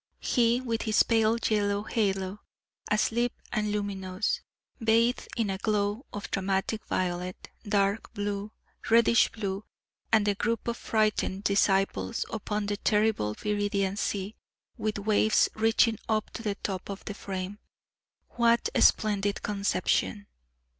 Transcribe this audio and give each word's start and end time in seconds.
He, 0.19 0.59
with 0.61 0.81
his 0.81 1.03
pale 1.03 1.37
yellow 1.47 1.83
halo 1.83 2.39
asleep 2.89 3.33
and 3.51 3.71
luminous, 3.71 4.41
bathed 4.83 5.27
in 5.37 5.51
a 5.51 5.59
glow 5.59 6.07
of 6.11 6.31
dramatic 6.31 6.83
violet, 6.87 7.51
dark 7.63 8.11
blue, 8.15 8.51
reddish 8.89 9.31
blue 9.31 9.63
and 10.11 10.25
the 10.25 10.33
group 10.33 10.67
of 10.67 10.75
frightened 10.75 11.43
disciples 11.43 12.25
upon 12.31 12.65
the 12.65 12.77
terrible 12.77 13.35
viridian 13.35 13.95
sea, 13.95 14.35
with 14.75 14.97
waves 14.97 15.49
reaching 15.53 15.99
up 16.09 16.31
to 16.31 16.41
the 16.41 16.55
top 16.55 16.89
of 16.89 17.05
the 17.05 17.13
frame. 17.13 17.59
What 18.29 18.69
a 18.73 18.81
splendid 18.81 19.43
conception! 19.43 20.25